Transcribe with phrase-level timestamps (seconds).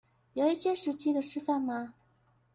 [0.33, 1.93] 有一些實際的示範嗎